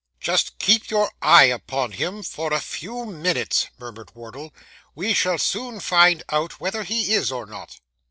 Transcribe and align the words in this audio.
'Just 0.19 0.57
keep 0.57 0.89
your 0.89 1.11
eye 1.21 1.43
upon 1.43 1.91
him 1.91 2.23
for 2.23 2.51
a 2.51 2.59
few 2.59 3.05
minutes,' 3.05 3.67
murmured 3.77 4.09
Wardle. 4.15 4.51
'We 4.95 5.13
shall 5.13 5.37
soon 5.37 5.79
find 5.79 6.23
out 6.31 6.59
whether 6.59 6.81
he 6.81 7.13
is 7.13 7.31
or 7.31 7.45
not. 7.45 7.79